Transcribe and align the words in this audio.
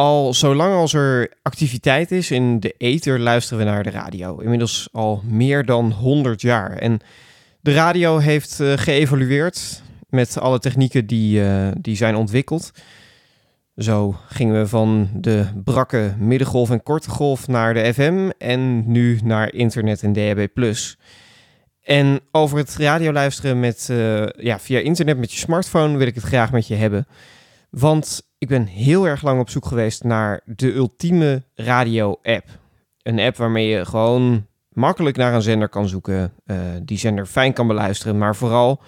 Al 0.00 0.34
zolang 0.34 0.74
als 0.74 0.92
er 0.92 1.32
activiteit 1.42 2.10
is 2.10 2.30
in 2.30 2.60
de 2.60 2.74
ether, 2.78 3.18
luisteren 3.18 3.64
we 3.64 3.70
naar 3.70 3.82
de 3.82 3.90
radio. 3.90 4.38
Inmiddels 4.38 4.88
al 4.92 5.22
meer 5.24 5.64
dan 5.64 5.92
100 5.92 6.40
jaar. 6.40 6.76
En 6.76 7.00
de 7.60 7.72
radio 7.72 8.18
heeft 8.18 8.58
uh, 8.60 8.72
geëvolueerd 8.76 9.82
met 10.08 10.38
alle 10.38 10.58
technieken 10.58 11.06
die, 11.06 11.40
uh, 11.40 11.68
die 11.80 11.96
zijn 11.96 12.16
ontwikkeld. 12.16 12.70
Zo 13.76 14.16
gingen 14.28 14.60
we 14.60 14.68
van 14.68 15.10
de 15.14 15.46
brakke 15.64 16.14
middengolf 16.18 16.70
en 16.70 16.82
korte 16.82 17.10
golf 17.10 17.48
naar 17.48 17.74
de 17.74 17.94
FM 17.94 18.30
en 18.38 18.92
nu 18.92 19.20
naar 19.24 19.52
internet 19.54 20.02
en 20.02 20.12
DAB+. 20.12 20.48
En 21.82 22.20
over 22.30 22.58
het 22.58 22.76
radio 22.76 23.12
luisteren 23.12 23.60
met, 23.60 23.88
uh, 23.90 24.26
ja, 24.26 24.58
via 24.58 24.78
internet 24.78 25.18
met 25.18 25.32
je 25.32 25.38
smartphone 25.38 25.96
wil 25.96 26.06
ik 26.06 26.14
het 26.14 26.24
graag 26.24 26.52
met 26.52 26.66
je 26.66 26.74
hebben. 26.74 27.06
Want 27.70 28.28
ik 28.40 28.48
ben 28.48 28.66
heel 28.66 29.06
erg 29.06 29.22
lang 29.22 29.40
op 29.40 29.50
zoek 29.50 29.66
geweest 29.66 30.04
naar 30.04 30.40
de 30.44 30.74
ultieme 30.74 31.42
radio-app. 31.54 32.44
Een 33.02 33.20
app 33.20 33.36
waarmee 33.36 33.68
je 33.68 33.84
gewoon 33.84 34.46
makkelijk 34.68 35.16
naar 35.16 35.34
een 35.34 35.42
zender 35.42 35.68
kan 35.68 35.88
zoeken, 35.88 36.32
uh, 36.46 36.56
die 36.82 36.98
zender 36.98 37.26
fijn 37.26 37.52
kan 37.52 37.66
beluisteren, 37.66 38.18
maar 38.18 38.36
vooral 38.36 38.82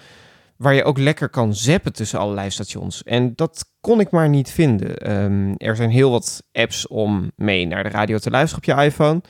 waar 0.57 0.73
je 0.73 0.83
ook 0.83 0.97
lekker 0.97 1.29
kan 1.29 1.55
zappen 1.55 1.93
tussen 1.93 2.19
allerlei 2.19 2.49
stations. 2.49 3.03
En 3.03 3.35
dat 3.35 3.65
kon 3.79 3.99
ik 3.99 4.11
maar 4.11 4.29
niet 4.29 4.51
vinden. 4.51 5.11
Um, 5.21 5.55
er 5.57 5.75
zijn 5.75 5.89
heel 5.89 6.11
wat 6.11 6.43
apps 6.51 6.87
om 6.87 7.31
mee 7.35 7.65
naar 7.65 7.83
de 7.83 7.89
radio 7.89 8.17
te 8.17 8.29
luisteren 8.29 8.67
op 8.67 8.77
je 8.77 8.83
iPhone. 8.85 9.21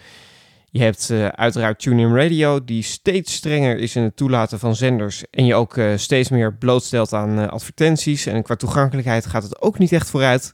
Je 0.74 0.82
hebt 0.82 1.10
uh, 1.10 1.28
uiteraard 1.28 1.80
TuneIn 1.80 2.16
Radio, 2.16 2.64
die 2.64 2.84
steeds 2.84 3.34
strenger 3.34 3.78
is 3.78 3.96
in 3.96 4.04
het 4.04 4.16
toelaten 4.16 4.60
van 4.60 4.76
zenders. 4.76 5.24
En 5.32 5.46
je 5.46 5.56
ook 5.56 5.78
uh, 5.78 5.92
steeds 5.96 6.30
meer 6.30 6.54
blootstelt 6.54 7.14
aan 7.14 7.40
uh, 7.40 7.48
advertenties. 7.48 8.26
En 8.26 8.44
qua 8.44 8.56
toegankelijkheid 8.56 9.26
gaat 9.26 9.44
het 9.44 9.62
ook 9.62 9.78
niet 9.78 9.92
echt 9.92 10.10
vooruit. 10.10 10.52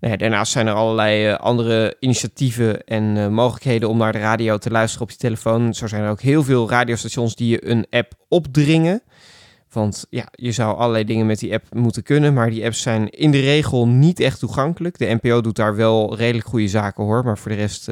Nou 0.00 0.16
daarnaast 0.16 0.52
zijn 0.52 0.66
er 0.66 0.72
allerlei 0.72 1.32
andere 1.32 1.96
initiatieven 2.00 2.84
en 2.84 3.32
mogelijkheden 3.32 3.88
om 3.88 3.96
naar 3.96 4.12
de 4.12 4.18
radio 4.18 4.58
te 4.58 4.70
luisteren 4.70 5.06
op 5.06 5.10
je 5.10 5.16
telefoon. 5.16 5.74
Zo 5.74 5.86
zijn 5.86 6.02
er 6.02 6.10
ook 6.10 6.20
heel 6.20 6.42
veel 6.42 6.70
radiostations 6.70 7.34
die 7.36 7.48
je 7.48 7.68
een 7.68 7.86
app 7.90 8.12
opdringen. 8.28 9.02
Want 9.72 10.06
ja, 10.10 10.28
je 10.32 10.52
zou 10.52 10.76
allerlei 10.76 11.04
dingen 11.04 11.26
met 11.26 11.38
die 11.38 11.52
app 11.52 11.64
moeten 11.74 12.02
kunnen, 12.02 12.34
maar 12.34 12.50
die 12.50 12.64
apps 12.64 12.82
zijn 12.82 13.10
in 13.10 13.30
de 13.30 13.40
regel 13.40 13.88
niet 13.88 14.20
echt 14.20 14.38
toegankelijk. 14.38 14.98
De 14.98 15.18
NPO 15.22 15.40
doet 15.40 15.56
daar 15.56 15.76
wel 15.76 16.16
redelijk 16.16 16.46
goede 16.46 16.68
zaken 16.68 17.04
hoor, 17.04 17.24
maar 17.24 17.38
voor 17.38 17.50
de 17.50 17.56
rest 17.56 17.88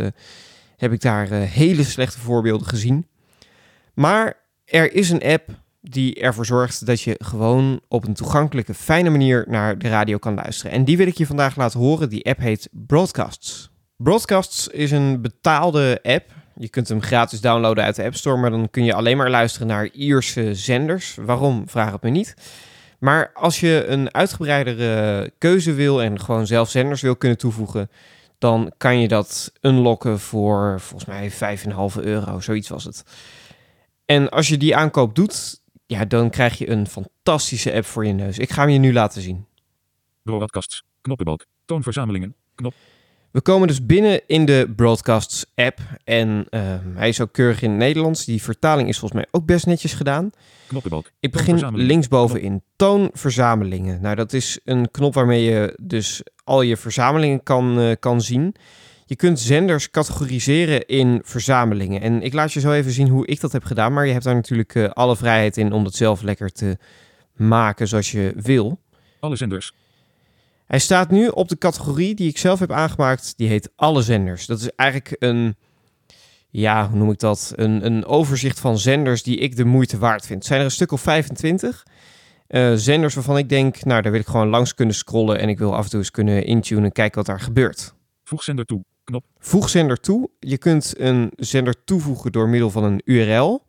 heb 0.82 0.92
ik 0.92 1.00
daar 1.00 1.32
uh, 1.32 1.42
hele 1.42 1.84
slechte 1.84 2.20
voorbeelden 2.20 2.66
gezien. 2.66 3.06
Maar 3.94 4.36
er 4.64 4.92
is 4.92 5.10
een 5.10 5.22
app 5.22 5.50
die 5.80 6.20
ervoor 6.20 6.46
zorgt 6.46 6.86
dat 6.86 7.00
je 7.00 7.14
gewoon 7.18 7.80
op 7.88 8.06
een 8.06 8.14
toegankelijke, 8.14 8.74
fijne 8.74 9.10
manier 9.10 9.44
naar 9.48 9.78
de 9.78 9.88
radio 9.88 10.18
kan 10.18 10.34
luisteren. 10.34 10.72
En 10.72 10.84
die 10.84 10.96
wil 10.96 11.06
ik 11.06 11.18
je 11.18 11.26
vandaag 11.26 11.56
laten 11.56 11.80
horen. 11.80 12.08
Die 12.08 12.26
app 12.26 12.38
heet 12.38 12.68
Broadcasts. 12.72 13.70
Broadcasts 13.96 14.68
is 14.68 14.90
een 14.90 15.22
betaalde 15.22 15.98
app 16.02 16.40
je 16.56 16.68
kunt 16.68 16.88
hem 16.88 17.02
gratis 17.02 17.40
downloaden 17.40 17.84
uit 17.84 17.96
de 17.96 18.04
App 18.04 18.14
Store, 18.14 18.36
maar 18.36 18.50
dan 18.50 18.70
kun 18.70 18.84
je 18.84 18.94
alleen 18.94 19.16
maar 19.16 19.30
luisteren 19.30 19.66
naar 19.66 19.88
Ierse 19.92 20.54
zenders. 20.54 21.16
Waarom, 21.20 21.68
vraag 21.68 21.92
het 21.92 22.02
me 22.02 22.10
niet. 22.10 22.34
Maar 22.98 23.30
als 23.34 23.60
je 23.60 23.84
een 23.86 24.14
uitgebreidere 24.14 25.30
keuze 25.38 25.72
wil 25.72 26.02
en 26.02 26.20
gewoon 26.20 26.46
zelf 26.46 26.70
zenders 26.70 27.00
wil 27.00 27.16
kunnen 27.16 27.38
toevoegen, 27.38 27.90
dan 28.42 28.72
kan 28.76 29.00
je 29.00 29.08
dat 29.08 29.52
unlocken 29.60 30.20
voor 30.20 30.80
volgens 30.80 31.04
mij 31.04 31.30
5,5 31.96 32.02
euro, 32.02 32.40
zoiets 32.40 32.68
was 32.68 32.84
het. 32.84 33.04
En 34.04 34.30
als 34.30 34.48
je 34.48 34.56
die 34.56 34.76
aankoop 34.76 35.14
doet, 35.14 35.60
ja, 35.86 36.04
dan 36.04 36.30
krijg 36.30 36.58
je 36.58 36.70
een 36.70 36.86
fantastische 36.86 37.72
app 37.72 37.84
voor 37.84 38.06
je 38.06 38.12
neus. 38.12 38.38
Ik 38.38 38.50
ga 38.50 38.62
hem 38.62 38.70
je 38.70 38.78
nu 38.78 38.92
laten 38.92 39.22
zien. 39.22 39.46
Broadcasts, 40.22 40.84
knoppenbalk, 41.00 41.46
toonverzamelingen, 41.64 42.34
knop. 42.54 42.74
We 43.30 43.40
komen 43.40 43.68
dus 43.68 43.86
binnen 43.86 44.20
in 44.26 44.44
de 44.44 44.72
Broadcasts 44.76 45.46
app 45.54 45.78
en 46.04 46.46
uh, 46.50 46.60
hij 46.94 47.08
is 47.08 47.20
ook 47.20 47.32
keurig 47.32 47.62
in 47.62 47.70
het 47.70 47.78
Nederlands. 47.78 48.24
Die 48.24 48.42
vertaling 48.42 48.88
is 48.88 48.98
volgens 48.98 49.20
mij 49.20 49.30
ook 49.30 49.46
best 49.46 49.66
netjes 49.66 49.92
gedaan. 49.92 50.30
Knoppenbalk. 50.66 51.10
Ik 51.20 51.32
begin 51.32 51.76
linksboven 51.76 52.40
in 52.40 52.62
toonverzamelingen. 52.76 54.00
Nou, 54.00 54.14
dat 54.14 54.32
is 54.32 54.60
een 54.64 54.90
knop 54.90 55.14
waarmee 55.14 55.42
je 55.42 55.78
dus 55.82 56.22
al 56.52 56.62
je 56.62 56.76
verzamelingen 56.76 57.42
kan, 57.42 57.80
uh, 57.80 57.92
kan 57.98 58.20
zien. 58.20 58.54
Je 59.06 59.16
kunt 59.16 59.40
zenders 59.40 59.90
categoriseren 59.90 60.86
in 60.86 61.20
verzamelingen. 61.24 62.00
En 62.00 62.22
ik 62.22 62.32
laat 62.32 62.52
je 62.52 62.60
zo 62.60 62.72
even 62.72 62.92
zien 62.92 63.08
hoe 63.08 63.26
ik 63.26 63.40
dat 63.40 63.52
heb 63.52 63.64
gedaan. 63.64 63.92
Maar 63.92 64.06
je 64.06 64.12
hebt 64.12 64.24
daar 64.24 64.34
natuurlijk 64.34 64.74
uh, 64.74 64.88
alle 64.90 65.16
vrijheid 65.16 65.56
in 65.56 65.72
om 65.72 65.84
dat 65.84 65.94
zelf 65.94 66.22
lekker 66.22 66.52
te 66.52 66.78
maken 67.36 67.88
zoals 67.88 68.12
je 68.12 68.32
wil. 68.36 68.78
Alle 69.20 69.36
zenders. 69.36 69.74
Hij 70.66 70.78
staat 70.78 71.10
nu 71.10 71.28
op 71.28 71.48
de 71.48 71.58
categorie 71.58 72.14
die 72.14 72.28
ik 72.28 72.38
zelf 72.38 72.58
heb 72.58 72.72
aangemaakt. 72.72 73.32
Die 73.36 73.48
heet 73.48 73.70
alle 73.76 74.02
zenders. 74.02 74.46
Dat 74.46 74.60
is 74.60 74.70
eigenlijk 74.76 75.16
een, 75.22 75.56
ja, 76.50 76.88
hoe 76.88 76.98
noem 76.98 77.10
ik 77.10 77.18
dat? 77.18 77.52
Een, 77.56 77.86
een 77.86 78.04
overzicht 78.04 78.60
van 78.60 78.78
zenders 78.78 79.22
die 79.22 79.36
ik 79.36 79.56
de 79.56 79.64
moeite 79.64 79.98
waard 79.98 80.26
vind. 80.26 80.38
Het 80.38 80.46
zijn 80.46 80.58
er 80.58 80.64
een 80.64 80.72
stuk 80.72 80.92
of 80.92 81.00
25. 81.00 81.84
Uh, 82.52 82.72
zenders 82.74 83.14
waarvan 83.14 83.38
ik 83.38 83.48
denk, 83.48 83.84
nou, 83.84 84.02
daar 84.02 84.12
wil 84.12 84.20
ik 84.20 84.26
gewoon 84.26 84.48
langs 84.48 84.74
kunnen 84.74 84.94
scrollen. 84.94 85.38
En 85.38 85.48
ik 85.48 85.58
wil 85.58 85.76
af 85.76 85.84
en 85.84 85.90
toe 85.90 85.98
eens 85.98 86.10
kunnen 86.10 86.44
intunen 86.44 86.84
en 86.84 86.92
kijken 86.92 87.16
wat 87.16 87.26
daar 87.26 87.40
gebeurt. 87.40 87.94
Voeg 88.24 88.42
zender 88.42 88.64
toe. 88.64 88.84
Knop. 89.04 89.24
Voeg 89.38 89.68
zender 89.68 90.00
toe. 90.00 90.30
Je 90.38 90.58
kunt 90.58 90.94
een 90.98 91.32
zender 91.36 91.84
toevoegen 91.84 92.32
door 92.32 92.48
middel 92.48 92.70
van 92.70 92.84
een 92.84 93.00
URL 93.04 93.64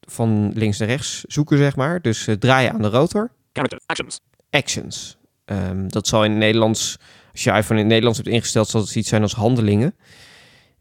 van 0.00 0.52
links 0.54 0.78
naar 0.78 0.88
rechts 0.88 1.24
zoeken, 1.26 1.58
zeg 1.58 1.76
maar. 1.76 2.00
Dus 2.00 2.28
draaien 2.38 2.72
aan 2.72 2.82
de 2.82 2.88
rotor. 2.88 3.30
Character, 3.52 3.80
actions. 3.86 4.20
Actions. 4.50 5.18
Um, 5.44 5.88
dat 5.88 6.06
zal 6.06 6.24
in 6.24 6.30
het 6.30 6.38
Nederlands, 6.38 6.98
als 7.32 7.44
je 7.44 7.50
iPhone 7.50 7.74
in 7.74 7.78
het 7.78 7.86
Nederlands 7.86 8.18
hebt 8.18 8.30
ingesteld, 8.30 8.68
zal 8.68 8.80
het 8.80 8.94
iets 8.94 9.08
zijn 9.08 9.22
als 9.22 9.34
handelingen. 9.34 9.94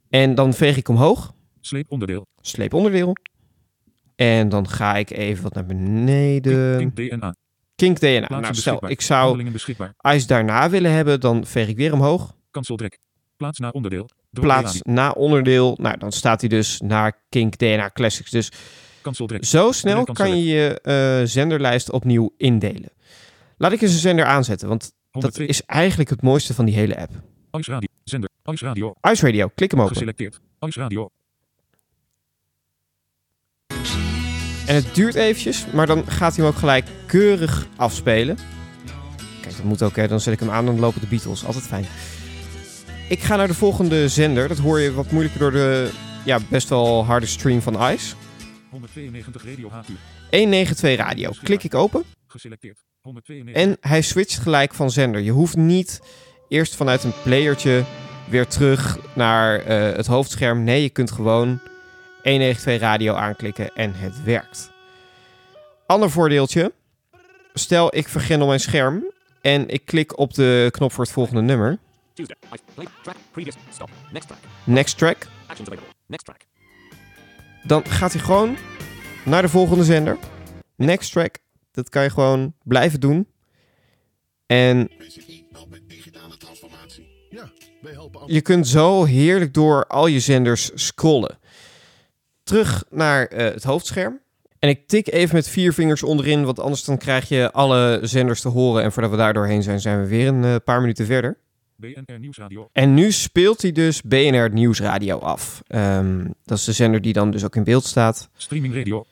En 0.09 0.35
dan 0.35 0.53
veeg 0.53 0.77
ik 0.77 0.89
omhoog. 0.89 1.33
Sleeponderdeel. 1.61 2.27
Sleeponderdeel. 2.41 3.15
En 4.15 4.49
dan 4.49 4.69
ga 4.69 4.95
ik 4.95 5.09
even 5.09 5.43
wat 5.43 5.53
naar 5.53 5.65
beneden. 5.65 6.77
Kink, 6.77 6.95
kink 6.95 7.11
DNA. 7.11 7.35
Kink 7.75 7.99
DNA. 7.99 8.39
Nou, 8.39 8.55
stel, 8.55 8.89
ik 8.89 9.01
zou 9.01 9.51
ICE 10.01 10.27
daarna 10.27 10.69
willen 10.69 10.91
hebben, 10.91 11.19
dan 11.19 11.45
veeg 11.45 11.67
ik 11.67 11.77
weer 11.77 11.93
omhoog. 11.93 12.35
Kanseldrek. 12.51 12.99
Plaats 13.37 13.59
naar 13.59 13.71
onderdeel. 13.71 14.09
Plaats 14.31 14.81
na 14.81 15.11
onderdeel. 15.11 15.77
Nou, 15.81 15.97
dan 15.97 16.11
staat 16.11 16.39
hij 16.39 16.49
dus 16.49 16.81
naar 16.81 17.21
Kink 17.29 17.57
DNA 17.57 17.89
Classics. 17.93 18.31
Dus 18.31 18.51
zo 19.39 19.71
snel 19.71 20.03
kan 20.03 20.37
je 20.37 20.43
je 20.43 20.79
uh, 21.21 21.27
zenderlijst 21.27 21.91
opnieuw 21.91 22.33
indelen. 22.37 22.89
Laat 23.57 23.71
ik 23.71 23.81
eens 23.81 23.93
een 23.93 23.99
zender 23.99 24.25
aanzetten, 24.25 24.67
want 24.67 24.93
102. 25.11 25.47
dat 25.47 25.55
is 25.55 25.65
eigenlijk 25.65 26.09
het 26.09 26.21
mooiste 26.21 26.53
van 26.53 26.65
die 26.65 26.75
hele 26.75 26.97
app. 26.97 27.11
Ice 27.51 27.71
Radio. 27.71 27.87
Zender. 28.03 28.29
Ice 28.43 28.65
Radio. 28.65 28.93
Ice 29.01 29.25
Radio. 29.25 29.47
Klik 29.55 29.71
hem 29.71 29.79
open. 29.79 29.93
Geselecteerd. 29.93 30.39
Ice 30.59 30.79
Radio. 30.79 31.09
En 34.65 34.75
het 34.75 34.95
duurt 34.95 35.15
eventjes, 35.15 35.65
maar 35.73 35.87
dan 35.87 36.07
gaat 36.07 36.35
hij 36.35 36.45
hem 36.45 36.53
ook 36.53 36.59
gelijk 36.59 36.85
keurig 37.05 37.67
afspelen. 37.75 38.37
Kijk, 39.41 39.55
dat 39.55 39.65
moet 39.65 39.83
ook, 39.83 39.95
hè. 39.95 40.07
Dan 40.07 40.19
zet 40.19 40.33
ik 40.33 40.39
hem 40.39 40.49
aan, 40.49 40.65
dan 40.65 40.79
lopen 40.79 41.01
de 41.01 41.07
Beatles. 41.07 41.45
Altijd 41.45 41.63
fijn. 41.63 41.85
Ik 43.09 43.19
ga 43.19 43.35
naar 43.35 43.47
de 43.47 43.53
volgende 43.53 44.09
zender. 44.09 44.47
Dat 44.47 44.57
hoor 44.57 44.79
je 44.79 44.93
wat 44.93 45.11
moeilijker 45.11 45.39
door 45.39 45.51
de 45.51 45.89
ja, 46.25 46.39
best 46.49 46.69
wel 46.69 47.05
harde 47.05 47.25
stream 47.25 47.61
van 47.61 47.91
ICE. 47.91 48.15
192 48.69 49.43
Radio 49.43 49.69
HQ. 49.69 49.87
192 50.31 50.95
Radio. 50.95 51.31
Klik 51.43 51.63
ik 51.63 51.75
open. 51.75 52.03
Geselecteerd. 52.27 52.83
192. 53.01 53.63
En 53.63 53.77
hij 53.89 54.01
switcht 54.01 54.39
gelijk 54.39 54.73
van 54.73 54.91
zender. 54.91 55.21
Je 55.21 55.31
hoeft 55.31 55.55
niet 55.55 56.01
eerst 56.47 56.75
vanuit 56.75 57.03
een 57.03 57.13
playertje 57.23 57.83
weer 58.29 58.47
terug 58.47 58.97
naar 59.15 59.59
eh, 59.59 59.95
het 59.95 60.07
hoofdscherm. 60.07 60.63
Nee, 60.63 60.81
je 60.81 60.89
kunt 60.89 61.11
gewoon 61.11 61.59
192 62.25 62.79
radio 62.79 63.13
aanklikken 63.13 63.75
en 63.75 63.93
het 63.93 64.23
werkt. 64.23 64.71
Ander 65.85 66.11
voordeeltje. 66.11 66.73
Stel, 67.53 67.95
ik 67.95 68.07
vergrendel 68.07 68.47
mijn 68.47 68.59
scherm 68.59 69.11
en 69.41 69.69
ik 69.69 69.85
klik 69.85 70.17
op 70.17 70.33
de 70.33 70.67
knop 70.71 70.91
voor 70.91 71.03
het 71.03 71.13
volgende 71.13 71.41
nummer. 71.41 71.77
Next 74.63 74.97
track. 74.97 75.27
Dan 77.63 77.85
gaat 77.85 78.13
hij 78.13 78.21
gewoon 78.21 78.57
naar 79.25 79.41
de 79.41 79.49
volgende 79.49 79.83
zender. 79.83 80.17
Next 80.75 81.11
track. 81.11 81.37
Dat 81.71 81.89
kan 81.89 82.03
je 82.03 82.09
gewoon 82.09 82.53
blijven 82.63 82.99
doen. 82.99 83.27
En 84.45 84.89
je 88.25 88.41
kunt 88.41 88.67
zo 88.67 89.03
heerlijk 89.03 89.53
door 89.53 89.87
al 89.87 90.07
je 90.07 90.19
zenders 90.19 90.71
scrollen. 90.73 91.37
Terug 92.45 92.83
naar 92.89 93.25
eh, 93.25 93.53
het 93.53 93.63
hoofdscherm. 93.63 94.19
En 94.59 94.69
ik 94.69 94.87
tik 94.87 95.07
even 95.07 95.35
met 95.35 95.49
vier 95.49 95.73
vingers 95.73 96.03
onderin, 96.03 96.45
want 96.45 96.59
anders 96.59 96.83
dan 96.83 96.97
krijg 96.97 97.29
je 97.29 97.51
alle 97.51 97.99
zenders 98.01 98.41
te 98.41 98.49
horen. 98.49 98.83
En 98.83 98.91
voordat 98.91 99.11
we 99.11 99.17
daar 99.17 99.33
doorheen 99.33 99.63
zijn, 99.63 99.79
zijn 99.79 100.01
we 100.01 100.07
weer 100.07 100.27
een 100.27 100.43
eh, 100.43 100.55
paar 100.63 100.81
minuten 100.81 101.05
verder. 101.05 101.37
BNR 101.75 102.19
Nieuwsradio. 102.19 102.69
En 102.71 102.93
nu 102.93 103.11
speelt 103.11 103.61
hij 103.61 103.71
dus 103.71 104.01
BNR 104.01 104.49
Nieuwsradio 104.49 105.17
af. 105.17 105.61
Ehm, 105.67 106.27
dat 106.43 106.57
is 106.57 106.63
de 106.63 106.71
zender 106.71 107.01
die 107.01 107.13
dan 107.13 107.31
dus 107.31 107.43
ook 107.43 107.55
in 107.55 107.63
beeld 107.63 107.83
staat. 107.83 108.29
Streaming 108.35 108.75
radio. 108.75 109.05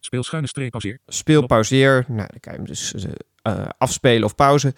Speel 0.00 0.22
schuine 0.22 0.48
streep 0.48 0.70
pauzeer. 0.70 0.98
Speel, 1.06 1.46
pauzeer. 1.46 2.04
Nou, 2.08 2.28
dan 2.28 2.40
kan 2.40 2.52
je 2.52 2.58
hem 2.58 2.68
dus 2.68 2.94
eh, 3.42 3.68
afspelen 3.78 4.24
of 4.24 4.34
pauze. 4.34 4.74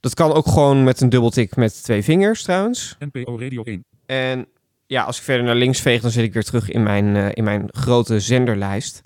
Dat 0.00 0.14
kan 0.14 0.32
ook 0.32 0.46
gewoon 0.46 0.84
met 0.84 1.00
een 1.00 1.08
dubbeltik 1.08 1.56
met 1.56 1.82
twee 1.82 2.02
vingers 2.02 2.42
trouwens. 2.42 2.96
NPO 2.98 3.38
Radio 3.38 3.62
1. 3.62 3.84
En 4.06 4.48
ja, 4.86 5.02
als 5.02 5.16
ik 5.16 5.22
verder 5.22 5.44
naar 5.44 5.54
links 5.54 5.80
veeg, 5.80 6.00
dan 6.00 6.10
zit 6.10 6.24
ik 6.24 6.32
weer 6.32 6.44
terug 6.44 6.70
in 6.70 6.82
mijn, 6.82 7.16
eh, 7.16 7.28
in 7.32 7.44
mijn 7.44 7.68
grote 7.70 8.20
zenderlijst. 8.20 9.02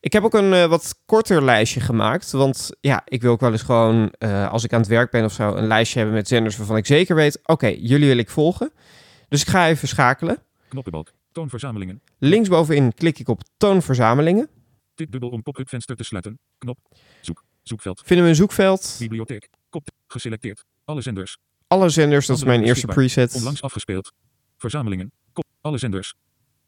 Ik 0.00 0.12
heb 0.12 0.22
ook 0.22 0.34
een 0.34 0.52
eh, 0.52 0.66
wat 0.66 1.02
korter 1.06 1.44
lijstje 1.44 1.80
gemaakt. 1.80 2.30
Want 2.30 2.70
ja, 2.80 3.02
ik 3.04 3.22
wil 3.22 3.32
ook 3.32 3.40
wel 3.40 3.52
eens 3.52 3.62
gewoon, 3.62 4.10
eh, 4.18 4.50
als 4.50 4.64
ik 4.64 4.72
aan 4.72 4.80
het 4.80 4.88
werk 4.88 5.10
ben 5.10 5.24
of 5.24 5.32
zo, 5.32 5.54
een 5.54 5.66
lijstje 5.66 5.98
hebben 5.98 6.16
met 6.16 6.28
zenders 6.28 6.56
waarvan 6.56 6.76
ik 6.76 6.86
zeker 6.86 7.14
weet, 7.14 7.40
oké, 7.44 7.66
jullie 7.66 8.08
wil 8.08 8.16
ik 8.16 8.30
volgen. 8.30 8.72
Dus 9.28 9.40
ik 9.40 9.48
ga 9.48 9.68
even 9.68 9.88
schakelen. 9.88 10.42
Knoppenbalk. 10.68 11.12
Toonverzamelingen. 11.32 12.02
Linksbovenin 12.18 12.94
klik 12.94 13.18
ik 13.18 13.28
op 13.28 13.42
toonverzamelingen. 13.56 14.48
Tik 14.94 15.12
dubbel 15.12 15.28
om 15.28 15.42
pop-up 15.42 15.68
venster 15.68 15.96
te 15.96 16.04
sluiten. 16.04 16.38
Knop. 16.58 16.78
Zoek. 17.20 17.44
Zoekveld. 17.62 18.02
Vinden 18.04 18.24
we 18.24 18.30
een 18.30 18.36
zoekveld. 18.36 18.96
Bibliotheek. 18.98 19.48
Kop. 19.68 19.88
Geselecteerd. 20.06 20.64
Alle 20.84 21.00
zenders. 21.00 21.38
Alle 21.66 21.88
zenders, 21.88 22.26
dat 22.26 22.36
is 22.36 22.44
mijn 22.44 22.64
eerste 22.64 22.86
preset. 22.86 23.34
Onlangs 23.34 23.62
afgespeeld. 23.62 24.12
Verzamelingen. 24.56 25.12
Alle 25.60 25.78
zenders. 25.78 26.14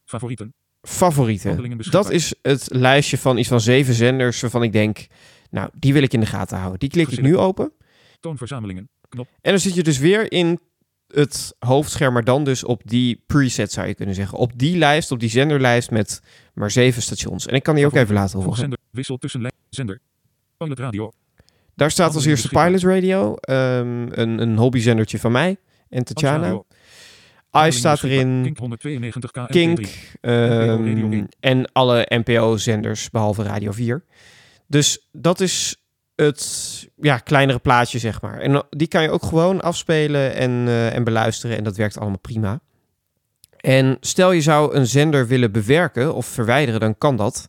Favorieten. 0.05 0.55
Favorieten. 0.83 1.79
Dat 1.91 2.11
is 2.11 2.35
het 2.43 2.69
lijstje 2.71 3.19
van 3.19 3.39
iets 3.39 3.49
van 3.49 3.61
zeven 3.61 3.95
zenders 3.95 4.41
waarvan 4.41 4.63
ik 4.63 4.73
denk, 4.73 5.07
nou, 5.51 5.71
die 5.73 5.93
wil 5.93 6.03
ik 6.03 6.13
in 6.13 6.21
de 6.21 6.27
gaten 6.27 6.59
houden. 6.59 6.79
Die 6.79 6.89
klik 6.89 7.09
ik 7.09 7.21
nu 7.21 7.37
open. 7.37 7.73
Toonverzamelingen. 8.21 8.89
Knop. 9.09 9.29
En 9.41 9.51
dan 9.51 9.61
zit 9.61 9.75
je 9.75 9.83
dus 9.83 9.99
weer 9.99 10.33
in 10.33 10.61
het 11.09 11.55
hoofdscherm, 11.59 12.13
maar 12.13 12.25
dan 12.25 12.45
dus 12.45 12.65
op 12.65 12.83
die 12.85 13.23
preset 13.27 13.73
zou 13.73 13.87
je 13.87 13.95
kunnen 13.95 14.15
zeggen. 14.15 14.39
Op 14.39 14.53
die 14.59 14.77
lijst, 14.77 15.11
op 15.11 15.21
die 15.21 15.29
zenderlijst 15.29 15.91
met 15.91 16.23
maar 16.55 16.71
zeven 16.71 17.03
stations. 17.03 17.47
En 17.47 17.55
ik 17.55 17.63
kan 17.63 17.75
die 17.75 17.87
ook 17.87 17.95
even 17.95 18.15
laten 18.15 18.39
horen. 18.39 18.57
zender. 18.57 18.79
Wissel 18.91 19.17
tussen 19.17 19.41
lijn. 19.41 19.53
Zender. 19.69 20.01
Pilot 20.57 20.79
radio. 20.79 21.13
Daar 21.75 21.91
staat 21.91 22.15
als 22.15 22.25
eerste 22.25 22.49
Pilot 22.49 22.83
Radio, 22.83 23.35
ehm, 23.35 24.07
een, 24.11 24.39
een 24.39 24.57
hobbyzendertje 24.57 25.19
van 25.19 25.33
mij 25.33 25.57
en 25.89 26.05
Tatjana. 26.05 26.63
Ice 27.67 27.79
staat 27.79 28.03
erin, 28.03 28.41
Kink 28.43 28.59
192 28.59 29.31
k 29.31 29.47
Kink 29.51 29.79
Radio 30.21 30.77
ehm, 30.77 31.13
1. 31.13 31.29
en 31.41 31.73
alle 31.73 32.07
NPO-zenders 32.09 33.11
behalve 33.11 33.43
Radio 33.43 33.73
4. 33.73 34.05
Dus 34.67 35.09
dat 35.13 35.41
is 35.41 35.83
het 36.25 36.89
ja, 36.97 37.19
kleinere 37.19 37.59
plaatje, 37.59 37.99
zeg 37.99 38.21
maar. 38.21 38.41
En 38.41 38.67
die 38.71 38.89
kan 38.89 39.03
je 39.03 39.11
ook 39.11 39.23
gewoon 39.23 39.61
afspelen 39.61 40.35
en, 40.35 40.51
eh, 40.51 40.95
en 40.95 41.05
beluisteren 41.05 41.57
en 41.57 41.65
dat 41.65 41.77
werkt 41.77 41.99
allemaal 41.99 42.19
prima. 42.19 42.61
En 43.57 43.97
stel 44.01 44.33
je 44.33 44.41
zou 44.41 44.75
een 44.75 44.87
zender 44.87 45.27
willen 45.27 45.53
bewerken 45.53 46.15
of 46.15 46.27
verwijderen, 46.27 46.81
dan 46.81 46.99
kan 46.99 47.17
dat. 47.17 47.49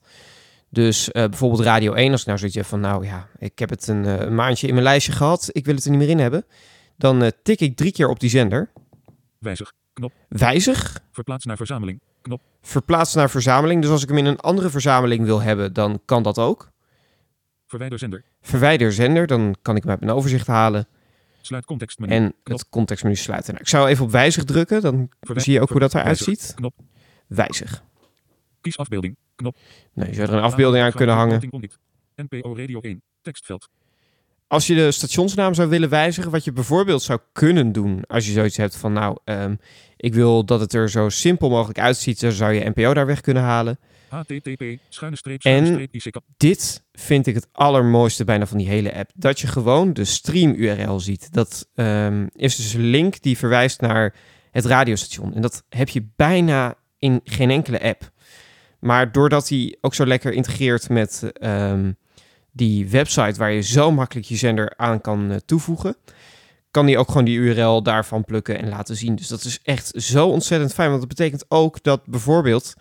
Dus 0.70 1.12
eh, 1.12 1.24
bijvoorbeeld 1.24 1.62
Radio 1.62 1.94
1, 1.94 2.12
als 2.12 2.22
ik 2.22 2.28
nou 2.28 2.40
zoiets 2.40 2.58
heb 2.58 2.66
van, 2.66 2.80
nou 2.80 3.06
ja, 3.06 3.28
ik 3.38 3.60
heb 3.60 3.70
het 3.70 3.88
een, 3.88 4.06
eh, 4.06 4.20
een 4.20 4.36
maandje 4.36 4.68
in 4.68 4.74
mijn 4.74 4.86
lijstje 4.86 5.12
gehad, 5.12 5.50
ik 5.52 5.66
wil 5.66 5.76
het 5.76 5.84
er 5.84 5.90
niet 5.92 6.00
meer 6.00 6.10
in 6.10 6.20
hebben. 6.20 6.46
Dan 6.98 7.32
tik 7.44 7.60
ik 7.60 7.76
drie 7.76 7.92
keer 7.92 8.10
op 8.10 8.20
die 8.20 8.30
zender. 8.30 8.72
Wijzig. 9.40 9.72
Knop. 10.00 10.14
Wijzig, 10.30 11.00
Verplaats 11.12 11.46
naar 11.46 11.58
verzameling. 11.58 12.00
Knop. 12.22 12.42
verplaats 12.62 13.14
naar 13.14 13.30
verzameling. 13.30 13.82
Dus 13.82 13.92
als 13.92 14.04
ik 14.04 14.10
hem 14.10 14.18
in 14.18 14.26
een 14.26 14.40
andere 14.40 14.70
verzameling 14.70 15.26
wil 15.26 15.42
hebben, 15.42 15.74
dan 15.74 16.02
kan 16.06 16.24
dat 16.24 16.38
ook. 16.38 16.72
Verwijder 17.68 18.00
zender. 18.00 18.24
Verwijder 18.42 18.94
zender, 18.94 19.28
dan 19.28 19.56
kan 19.62 19.76
ik 19.76 19.82
hem 19.82 19.92
uit 19.92 20.00
mijn 20.00 20.12
overzicht 20.12 20.48
halen 20.48 20.88
Sluit 21.42 21.66
contextmenu. 21.66 22.14
en 22.14 22.34
Knop. 22.44 22.58
het 22.60 22.70
contextmenu 22.70 23.16
sluiten. 23.16 23.50
Nou, 23.52 23.64
ik 23.64 23.70
zou 23.70 23.88
even 23.88 24.06
op 24.06 24.12
wijzig 24.12 24.44
drukken, 24.44 24.82
dan 24.82 25.10
Verwij- 25.22 25.44
zie 25.44 25.54
je 25.54 25.62
ook 25.62 25.70
hoe 25.70 25.80
dat 25.80 25.94
eruit 25.94 26.18
ziet. 26.18 26.52
Knop. 26.56 26.74
Wijzig. 27.28 27.84
Kies 28.62 28.78
afbeelding. 28.78 29.16
Knop. 29.36 29.58
Nee, 29.94 30.08
je 30.08 30.14
zou 30.16 30.28
er 30.28 30.34
een 30.34 30.42
afbeelding 30.42 30.84
aan 30.84 30.92
kunnen 30.92 31.16
hangen. 31.16 31.50
NPO 32.16 32.56
Radio 32.56 32.80
1. 32.80 33.02
Tekstveld. 33.22 33.70
Als 34.50 34.68
je 34.68 34.76
de 34.76 34.92
stationsnaam 34.92 35.54
zou 35.54 35.70
willen 35.70 35.90
wijzigen, 35.90 36.32
wat 36.32 36.44
je 36.44 36.52
bijvoorbeeld 36.52 37.02
zou 37.02 37.20
kunnen 37.34 37.72
doen 37.72 38.04
als 38.08 38.26
je 38.26 38.32
zoiets 38.32 38.58
hebt 38.58 38.76
van, 38.76 38.94
nou, 38.94 39.18
ehm, 39.24 39.56
ik 39.98 40.14
wil 40.14 40.46
dat 40.46 40.60
het 40.60 40.74
er 40.74 40.90
zo 40.90 41.10
simpel 41.10 41.50
mogelijk 41.50 41.80
uitziet, 41.80 42.20
dan 42.20 42.32
zou 42.32 42.54
je 42.54 42.70
NPO 42.76 42.94
daar 42.94 43.06
weg 43.06 43.22
kunnen 43.22 43.44
halen. 43.44 43.80
HTTP. 44.10 44.64
Schuine 44.90 45.18
streep. 45.18 45.44
En- 45.44 45.66
Schuine 45.66 45.66
streep. 45.66 45.94
ICK. 45.94 46.16
Dit 46.38 46.84
vind 46.92 47.28
ik 47.28 47.36
het 47.36 47.48
allermooiste 47.52 48.24
bijna 48.24 48.46
van 48.46 48.58
die 48.58 48.68
hele 48.68 48.94
app. 48.96 49.12
Dat 49.16 49.40
je 49.40 49.48
gewoon 49.48 49.94
de 49.94 50.06
stream 50.06 50.54
URL 50.58 51.00
ziet. 51.00 51.34
Dat 51.34 51.68
ehm, 51.76 52.28
is 52.36 52.56
dus 52.56 52.74
een 52.74 52.86
link 52.90 53.22
die 53.22 53.38
verwijst 53.38 53.82
naar 53.82 54.16
het 54.52 54.66
radiostation. 54.66 55.34
En 55.34 55.42
dat 55.42 55.64
heb 55.70 55.90
je 55.90 56.08
bijna 56.16 56.76
in 56.98 57.22
geen 57.24 57.50
enkele 57.50 57.82
app. 57.82 58.12
Maar 58.80 59.12
doordat 59.12 59.48
die 59.48 59.78
ook 59.82 59.94
zo 59.96 60.06
lekker 60.06 60.34
integreert 60.34 60.90
met 60.90 61.24
ehm, 61.34 61.92
die 62.52 62.90
website 62.90 63.40
waar 63.40 63.52
je 63.52 63.62
zo 63.62 63.92
makkelijk 63.92 64.28
je 64.28 64.36
zender 64.36 64.74
aan 64.78 65.02
kan 65.02 65.32
eh, 65.32 65.38
toevoegen, 65.46 65.96
kan 66.72 66.86
die 66.86 66.98
ook 66.98 67.08
gewoon 67.08 67.26
die 67.26 67.38
URL 67.38 67.84
daarvan 67.84 68.24
plukken 68.24 68.60
en 68.60 68.70
laten 68.70 68.96
zien. 68.96 69.16
Dus 69.16 69.28
dat 69.28 69.44
is 69.44 69.60
echt 69.64 69.92
zo 69.96 70.28
ontzettend 70.28 70.74
fijn. 70.74 70.90
Want 70.90 71.00
dat 71.00 71.10
betekent 71.10 71.46
ook 71.48 71.84
dat 71.84 72.06
bijvoorbeeld 72.06 72.74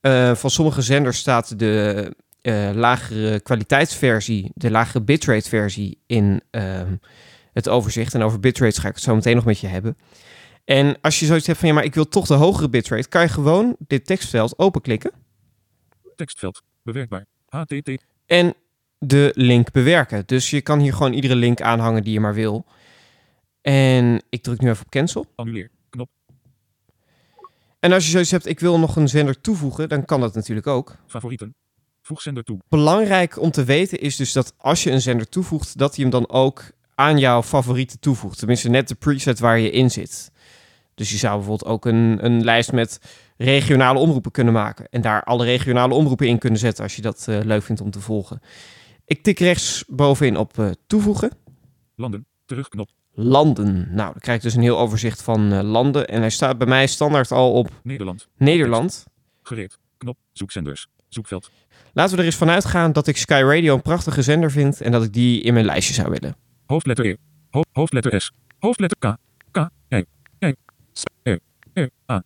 eh, 0.00 0.34
van 0.34 0.50
sommige 0.50 0.82
zenders 0.82 1.18
staat 1.18 1.58
de 1.58 2.16
eh, 2.40 2.70
lagere 2.74 3.40
kwaliteitsversie, 3.40 4.50
de 4.54 4.70
lagere 4.70 5.02
bitrate 5.02 5.48
versie 5.48 5.98
in 6.06 6.42
ehm, 6.50 6.96
het 7.52 7.68
overzicht. 7.68 8.14
En 8.14 8.22
over 8.22 8.40
bitrates 8.40 8.78
ga 8.78 8.88
ik 8.88 8.94
het 8.94 9.02
zo 9.02 9.14
meteen 9.14 9.36
nog 9.36 9.44
met 9.44 9.58
je 9.58 9.66
hebben. 9.66 9.96
En 10.64 10.96
als 11.00 11.20
je 11.20 11.26
zoiets 11.26 11.46
hebt 11.46 11.58
van 11.58 11.68
ja, 11.68 11.74
maar 11.74 11.84
ik 11.84 11.94
wil 11.94 12.08
toch 12.08 12.26
de 12.26 12.34
hogere 12.34 12.68
bitrate, 12.68 13.08
kan 13.08 13.22
je 13.22 13.28
gewoon 13.28 13.76
dit 13.78 14.06
tekstveld 14.06 14.58
openklikken 14.58 15.12
Tekstveld. 16.16 16.62
Bewerkbaar. 16.82 17.26
HTT. 17.48 18.04
en 18.26 18.54
de 19.04 19.32
link 19.34 19.70
bewerken. 19.70 20.22
Dus 20.26 20.50
je 20.50 20.60
kan 20.60 20.78
hier 20.78 20.92
gewoon 20.92 21.12
iedere 21.12 21.36
link 21.36 21.60
aanhangen 21.60 22.02
die 22.02 22.12
je 22.12 22.20
maar 22.20 22.34
wil. 22.34 22.64
En 23.60 24.22
ik 24.28 24.42
druk 24.42 24.60
nu 24.60 24.70
even 24.70 24.84
op 24.84 24.90
cancel. 24.90 25.26
Annuleer. 25.34 25.70
Knop. 25.90 26.08
En 27.80 27.92
als 27.92 28.04
je 28.04 28.10
zoiets 28.10 28.30
hebt, 28.30 28.46
ik 28.46 28.60
wil 28.60 28.78
nog 28.78 28.96
een 28.96 29.08
zender 29.08 29.40
toevoegen, 29.40 29.88
dan 29.88 30.04
kan 30.04 30.20
dat 30.20 30.34
natuurlijk 30.34 30.66
ook. 30.66 30.96
Favorieten. 31.06 31.54
Voeg 32.02 32.22
zender 32.22 32.44
toe. 32.44 32.58
Belangrijk 32.68 33.40
om 33.40 33.50
te 33.50 33.64
weten 33.64 34.00
is 34.00 34.16
dus 34.16 34.32
dat 34.32 34.54
als 34.56 34.82
je 34.82 34.90
een 34.90 35.00
zender 35.00 35.28
toevoegt, 35.28 35.78
dat 35.78 35.96
hij 35.96 36.04
hem 36.04 36.12
dan 36.12 36.30
ook 36.30 36.70
aan 36.94 37.18
jouw 37.18 37.42
favorieten 37.42 38.00
toevoegt. 38.00 38.38
Tenminste, 38.38 38.68
net 38.68 38.88
de 38.88 38.94
preset 38.94 39.38
waar 39.38 39.58
je 39.58 39.70
in 39.70 39.90
zit. 39.90 40.30
Dus 40.94 41.10
je 41.10 41.16
zou 41.16 41.36
bijvoorbeeld 41.36 41.70
ook 41.70 41.84
een, 41.84 42.18
een 42.24 42.44
lijst 42.44 42.72
met 42.72 43.00
regionale 43.36 43.98
omroepen 43.98 44.30
kunnen 44.30 44.52
maken. 44.52 44.86
En 44.90 45.00
daar 45.00 45.22
alle 45.22 45.44
regionale 45.44 45.94
omroepen 45.94 46.28
in 46.28 46.38
kunnen 46.38 46.58
zetten 46.58 46.82
als 46.84 46.96
je 46.96 47.02
dat 47.02 47.24
eh, 47.28 47.38
leuk 47.44 47.62
vindt 47.62 47.80
om 47.80 47.90
te 47.90 48.00
volgen. 48.00 48.40
Ik 49.12 49.22
tik 49.22 49.38
rechts 49.38 49.84
bovenin 49.88 50.36
op 50.36 50.58
eh, 50.58 50.70
toevoegen. 50.86 51.30
Landen. 51.94 52.26
Terugknop. 52.44 52.88
Landen. 53.12 53.74
Nou, 53.74 54.10
dan 54.10 54.18
krijg 54.20 54.36
ik 54.38 54.42
dus 54.42 54.54
een 54.54 54.62
heel 54.62 54.78
overzicht 54.78 55.22
van 55.22 55.52
eh, 55.52 55.60
landen. 55.62 56.08
En 56.08 56.20
hij 56.20 56.30
staat 56.30 56.58
bij 56.58 56.66
mij 56.66 56.86
standaard 56.86 57.30
al 57.30 57.52
op 57.52 57.68
Nederland. 57.82 58.28
Nederland. 58.36 59.04
Gereed. 59.42 59.78
Knop. 59.96 60.16
Zoekzenders. 60.32 60.86
Zoekveld. 61.08 61.50
Laten 61.92 62.14
we 62.14 62.20
er 62.20 62.26
eens 62.26 62.36
vanuit 62.36 62.64
gaan 62.64 62.92
dat 62.92 63.06
ik 63.06 63.16
Sky 63.16 63.40
Radio 63.44 63.74
een 63.74 63.82
prachtige 63.82 64.22
zender 64.22 64.50
vind 64.50 64.80
en 64.80 64.92
dat 64.92 65.02
ik 65.04 65.12
die 65.12 65.42
in 65.42 65.52
mijn 65.52 65.64
lijstje 65.64 65.94
zou 65.94 66.10
willen. 66.10 66.36
Hoofdletter 66.66 67.06
E. 67.06 67.16
Ho- 67.50 67.62
hoofdletter 67.72 68.20
S. 68.20 68.32
Hoofdletter 68.58 68.98
K. 68.98 69.16
K. 69.50 69.68
E. 69.88 70.02
E. 70.38 70.52
S. 70.92 71.02
E. 71.22 71.36
E. 71.72 71.88
A. 72.10 72.22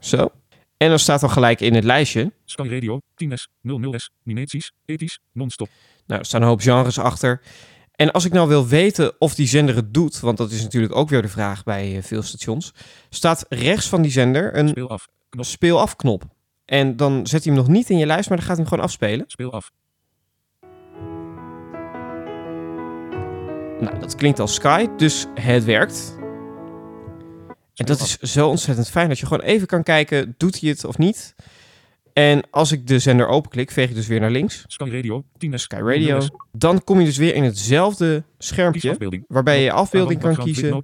Zo. 0.00 0.30
En 0.80 0.88
dan 0.88 0.98
staat 0.98 1.20
dan 1.20 1.30
gelijk 1.30 1.60
in 1.60 1.74
het 1.74 1.84
lijstje. 1.84 2.32
Sky 2.44 2.68
Radio. 2.68 3.00
10S. 3.24 3.46
00S. 3.68 4.22
Mineties. 4.22 4.72
Ethisch. 4.84 5.18
Non-stop. 5.32 5.68
Nou, 6.06 6.20
er 6.20 6.26
staan 6.26 6.42
een 6.42 6.48
hoop 6.48 6.60
genres 6.60 6.98
achter. 6.98 7.40
En 7.92 8.10
als 8.10 8.24
ik 8.24 8.32
nou 8.32 8.48
wil 8.48 8.66
weten 8.66 9.20
of 9.20 9.34
die 9.34 9.46
zender 9.46 9.76
het 9.76 9.94
doet, 9.94 10.20
want 10.20 10.36
dat 10.36 10.50
is 10.50 10.62
natuurlijk 10.62 10.96
ook 10.96 11.08
weer 11.08 11.22
de 11.22 11.28
vraag 11.28 11.62
bij 11.62 11.96
eh, 11.96 12.02
veel 12.02 12.22
stations, 12.22 12.72
staat 13.10 13.46
rechts 13.48 13.88
van 13.88 14.02
die 14.02 14.10
zender 14.10 14.56
een 14.56 14.68
Speel 14.68 14.88
af. 14.88 15.06
Knop. 15.28 15.44
speel 15.44 15.80
af 15.80 15.96
knop. 15.96 16.22
En 16.64 16.96
dan 16.96 17.26
zet 17.26 17.44
hij 17.44 17.52
hem 17.52 17.62
nog 17.62 17.72
niet 17.72 17.90
in 17.90 17.98
je 17.98 18.06
lijst, 18.06 18.28
maar 18.28 18.38
dan 18.38 18.46
gaat 18.46 18.56
hij 18.56 18.64
hem 18.64 18.72
gewoon 18.74 18.84
afspelen. 18.84 19.24
Speel 19.26 19.52
af. 19.52 19.70
Nou, 23.80 23.98
dat 23.98 24.14
klinkt 24.14 24.40
als 24.40 24.54
Sky, 24.54 24.86
dus 24.96 25.26
het 25.34 25.64
werkt. 25.64 26.19
En 27.80 27.86
dat 27.86 28.00
is 28.00 28.18
zo 28.18 28.48
ontzettend 28.48 28.90
fijn 28.90 29.08
dat 29.08 29.18
je 29.18 29.26
gewoon 29.26 29.42
even 29.42 29.66
kan 29.66 29.82
kijken, 29.82 30.34
doet 30.36 30.60
hij 30.60 30.70
het 30.70 30.84
of 30.84 30.98
niet? 30.98 31.34
En 32.12 32.50
als 32.50 32.72
ik 32.72 32.86
de 32.86 32.98
zender 32.98 33.26
openklik, 33.26 33.70
veeg 33.70 33.88
ik 33.88 33.94
dus 33.94 34.06
weer 34.06 34.20
naar 34.20 34.30
links. 34.30 34.64
Sky 34.66 34.90
Radio. 34.90 35.24
10S. 35.24 35.54
Sky 35.54 35.76
Radio. 35.76 36.20
Dan 36.52 36.84
kom 36.84 36.98
je 36.98 37.04
dus 37.04 37.16
weer 37.16 37.34
in 37.34 37.42
hetzelfde 37.42 38.24
schermpje, 38.38 39.22
waarbij 39.28 39.62
je 39.62 39.72
afbeelding 39.72 40.20
kan 40.20 40.36
kiezen. 40.36 40.82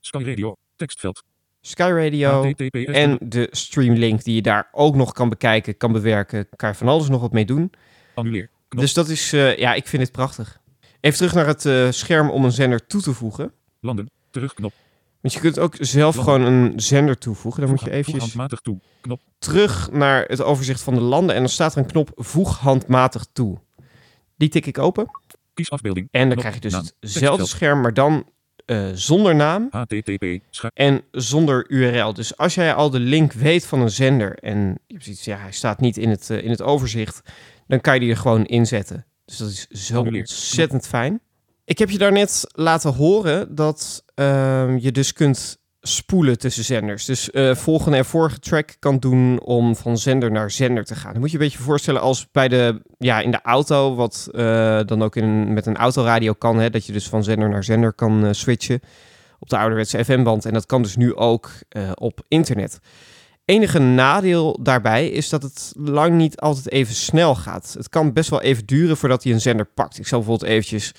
Sky 0.00 0.22
Radio. 0.24 0.56
Tekstveld. 0.76 1.22
Sky 1.60 1.90
Radio. 1.94 2.52
En 2.72 3.18
de 3.22 3.48
streamlink 3.50 4.24
die 4.24 4.34
je 4.34 4.42
daar 4.42 4.68
ook 4.72 4.94
nog 4.94 5.12
kan 5.12 5.28
bekijken, 5.28 5.76
kan 5.76 5.92
bewerken. 5.92 6.48
Kan 6.56 6.68
je 6.68 6.74
van 6.74 6.88
alles 6.88 7.08
nog 7.08 7.20
wat 7.20 7.32
mee 7.32 7.44
doen. 7.44 7.72
Annuleer. 8.14 8.50
Dus 8.68 8.94
dat 8.94 9.08
is, 9.08 9.32
eh, 9.32 9.56
ja, 9.56 9.74
ik 9.74 9.86
vind 9.86 10.02
dit 10.02 10.12
prachtig. 10.12 10.60
Even 11.00 11.18
terug 11.18 11.34
naar 11.34 11.46
het 11.46 11.66
eh, 11.66 11.90
scherm 11.90 12.30
om 12.30 12.44
een 12.44 12.52
zender 12.52 12.86
toe 12.86 13.00
te 13.02 13.12
voegen. 13.12 13.52
Landen. 13.80 14.10
Terugknop. 14.30 14.72
Want 15.20 15.34
je 15.34 15.40
kunt 15.40 15.58
ook 15.58 15.74
zelf 15.78 16.16
gewoon 16.16 16.42
een 16.42 16.80
zender 16.80 17.18
toevoegen. 17.18 17.60
Dan 17.60 17.70
moet 17.70 17.80
je 17.80 17.90
eventjes 17.90 18.36
toe. 18.62 18.78
Knop. 19.00 19.20
terug 19.38 19.90
naar 19.92 20.24
het 20.26 20.42
overzicht 20.42 20.82
van 20.82 20.94
de 20.94 21.00
landen. 21.00 21.34
En 21.34 21.40
dan 21.40 21.50
staat 21.50 21.72
er 21.72 21.78
een 21.78 21.86
knop 21.86 22.10
voeg 22.14 22.58
handmatig 22.58 23.26
toe. 23.32 23.58
Die 24.36 24.48
tik 24.48 24.66
ik 24.66 24.78
open. 24.78 25.06
Kies 25.54 25.70
afbeelding. 25.70 26.08
En 26.10 26.20
dan 26.20 26.28
Knop. 26.28 26.40
krijg 26.40 26.54
je 26.54 26.60
dus 26.60 26.72
Naam. 26.72 26.84
hetzelfde 27.00 27.46
scherm, 27.46 27.80
maar 27.80 27.94
dan 27.94 28.24
eh, 28.66 28.88
zonder 28.94 29.34
naam 29.34 29.68
HTTP. 29.70 30.24
En 30.74 31.02
zonder 31.10 31.64
URL. 31.70 32.14
Dus 32.14 32.36
als 32.36 32.54
jij 32.54 32.74
al 32.74 32.90
de 32.90 33.00
link 33.00 33.32
weet 33.32 33.66
van 33.66 33.80
een 33.80 33.90
zender 33.90 34.34
en 34.38 34.78
je 34.86 34.96
zoiets, 35.02 35.24
ja, 35.24 35.36
hij 35.36 35.52
staat 35.52 35.80
niet 35.80 35.96
in 35.96 36.10
het, 36.10 36.30
eh, 36.30 36.42
in 36.44 36.50
het 36.50 36.62
overzicht, 36.62 37.20
dan 37.66 37.80
kan 37.80 37.94
je 37.94 38.00
die 38.00 38.10
er 38.10 38.16
gewoon 38.16 38.44
inzetten. 38.46 39.06
Dus 39.24 39.36
dat 39.36 39.48
is 39.48 39.66
zo 39.66 40.00
ontzettend 40.02 40.86
fijn. 40.86 41.20
Ik 41.70 41.78
heb 41.78 41.90
je 41.90 41.98
daarnet 41.98 42.44
laten 42.52 42.94
horen 42.94 43.54
dat 43.54 44.04
ehm, 44.14 44.76
je 44.76 44.92
dus 44.92 45.12
kunt 45.12 45.58
spoelen 45.80 46.38
tussen 46.38 46.64
zenders. 46.64 47.04
Dus 47.04 47.30
eh, 47.30 47.54
volgende 47.54 47.96
en 47.96 48.04
vorige 48.04 48.38
track 48.38 48.76
kan 48.78 48.98
doen 48.98 49.40
om 49.40 49.76
van 49.76 49.98
zender 49.98 50.30
naar 50.30 50.50
zender 50.50 50.84
te 50.84 50.94
gaan. 50.94 51.12
Dan 51.12 51.20
moet 51.20 51.30
je 51.30 51.36
een 51.36 51.42
beetje 51.42 51.58
voorstellen 51.58 52.00
als 52.00 52.30
bij 52.32 52.48
de, 52.48 52.82
ja, 52.98 53.20
in 53.20 53.30
de 53.30 53.42
auto, 53.42 53.94
wat 53.94 54.28
eh, 54.32 54.80
dan 54.84 55.02
ook 55.02 55.16
in, 55.16 55.52
met 55.52 55.66
een 55.66 55.76
autoradio 55.76 56.32
kan, 56.32 56.58
hè, 56.58 56.70
dat 56.70 56.86
je 56.86 56.92
dus 56.92 57.08
van 57.08 57.24
zender 57.24 57.48
naar 57.48 57.64
zender 57.64 57.92
kan 57.92 58.24
eh, 58.24 58.32
switchen 58.32 58.80
op 59.38 59.48
de 59.48 59.58
ouderwetse 59.58 60.04
FM-band. 60.04 60.44
En 60.44 60.52
dat 60.52 60.66
kan 60.66 60.82
dus 60.82 60.96
nu 60.96 61.14
ook 61.14 61.50
op 61.94 62.20
internet. 62.28 62.80
Enige 63.44 63.78
nadeel 63.78 64.58
daarbij 64.62 65.08
is 65.08 65.28
dat 65.28 65.42
het 65.42 65.72
lang 65.74 66.16
niet 66.16 66.40
altijd 66.40 66.70
even 66.70 66.94
snel 66.94 67.34
gaat. 67.34 67.74
Het 67.76 67.88
kan 67.88 68.12
best 68.12 68.30
wel 68.30 68.42
even 68.42 68.66
duren 68.66 68.96
voordat 68.96 69.22
hij 69.22 69.32
een 69.32 69.40
zender 69.40 69.66
pakt. 69.66 69.98
Ik 69.98 70.06
zal 70.06 70.18
bijvoorbeeld 70.18 70.50
eventjes 70.50 70.92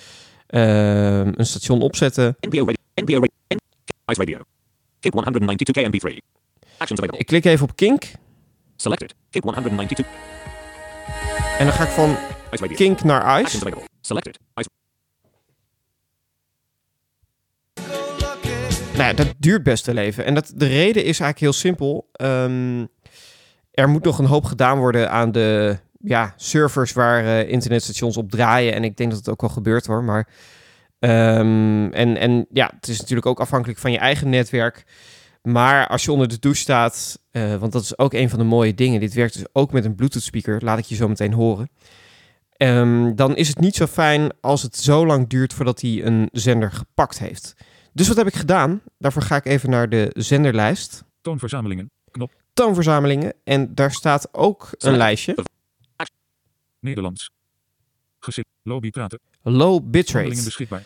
een 0.60 1.46
station 1.46 1.82
opzetten. 1.82 2.36
NPO 2.40 2.58
radio. 2.58 2.76
NPO 2.96 3.28
radio. 4.06 4.40
Kip 5.00 5.14
192 5.14 5.76
KMB3. 5.76 6.18
Actions 6.78 7.00
available. 7.00 7.20
Ik 7.20 7.26
klik 7.26 7.46
even 7.46 7.70
op 7.70 7.76
Kink 7.76 8.12
Selected. 8.76 9.14
Kip 9.30 9.44
192. 9.44 10.06
en 11.58 11.66
dan 11.66 11.74
ga 11.74 11.84
ik 11.84 11.90
van. 11.90 12.18
Kink 12.76 13.04
naar 13.04 13.24
Actions 13.24 13.54
Ice. 13.54 13.58
available. 13.58 13.88
Selected. 14.02 14.40
Ice. 14.56 14.70
Nou 18.94 19.04
ja, 19.04 19.14
dat 19.14 19.34
duurt 19.38 19.64
best 19.64 19.86
wel 19.86 19.98
even. 19.98 20.26
En 20.26 20.34
dat, 20.34 20.52
de 20.56 20.68
reden 20.68 21.04
is 21.04 21.20
eigenlijk 21.20 21.40
heel 21.40 21.54
simpel. 21.54 22.10
Ehm, 22.12 22.86
er 23.72 23.90
moet 23.90 24.04
nog 24.04 24.20
een 24.20 24.26
hoop 24.26 24.46
gedaan 24.46 24.78
worden 24.78 25.12
aan 25.12 25.32
de 25.32 25.80
ja, 26.04 26.34
servers 26.36 26.94
waar 26.94 27.26
eh, 27.26 27.50
internetstations 27.50 28.18
op 28.18 28.32
draaien. 28.32 28.74
En 28.74 28.84
ik 28.84 28.98
denk 28.98 29.10
dat 29.10 29.20
het 29.20 29.30
ook 29.30 29.42
wel 29.42 29.50
gebeurt 29.50 29.86
hoor. 29.86 30.04
Maar, 30.04 30.28
ehm, 31.00 31.92
en, 31.92 32.18
en 32.18 32.46
ja, 32.50 32.72
het 32.76 32.88
is 32.88 33.00
natuurlijk 33.00 33.28
ook 33.28 33.40
afhankelijk 33.40 33.80
van 33.80 33.92
je 33.92 33.98
eigen 33.98 34.30
netwerk. 34.30 34.86
Maar 35.42 35.88
als 35.88 36.04
je 36.04 36.12
onder 36.12 36.28
de 36.28 36.40
douche 36.40 36.62
staat, 36.62 37.20
eh, 37.32 37.56
want 37.56 37.72
dat 37.72 37.82
is 37.82 37.98
ook 37.98 38.14
een 38.14 38.30
van 38.30 38.40
de 38.40 38.46
mooie 38.46 38.74
dingen. 38.74 39.00
Dit 39.00 39.14
werkt 39.14 39.34
dus 39.34 39.46
ook 39.54 39.72
met 39.72 39.86
een 39.86 39.96
Bluetooth 39.96 40.24
speaker. 40.24 40.64
Laat 40.64 40.78
ik 40.78 40.86
je 40.86 40.96
zo 40.96 41.08
meteen 41.08 41.34
horen. 41.34 41.70
Ehm, 42.52 43.16
dan 43.16 43.36
is 43.36 43.48
het 43.48 43.60
niet 43.60 43.76
zo 43.76 43.88
fijn 43.88 44.32
als 44.42 44.62
het 44.62 44.78
zo 44.78 45.06
lang 45.06 45.28
duurt 45.28 45.54
voordat 45.54 45.82
hij 45.82 46.06
een 46.06 46.30
zender 46.32 46.72
gepakt 46.72 47.20
heeft. 47.20 47.54
Dus 47.94 48.08
wat 48.08 48.18
heb 48.18 48.28
ik 48.28 48.36
gedaan? 48.36 48.82
Daarvoor 48.98 49.22
ga 49.22 49.36
ik 49.36 49.46
even 49.46 49.70
naar 49.70 49.90
de 49.90 50.12
zenderlijst. 50.14 51.04
Toonverzamelingen. 51.22 51.92
Knop. 52.12 52.32
Toonverzamelingen. 52.54 53.34
En 53.44 53.76
daar 53.76 53.92
staat 53.92 54.28
ook 54.32 54.70
een 54.78 54.98
lijstje. 54.98 55.36
Nederlands. 56.82 57.30
Gezin. 58.20 58.46
Lobby 58.64 58.90
praten. 58.90 59.20
Low 59.42 59.90
bitrate. 59.90 60.44
beschikbaar. 60.44 60.84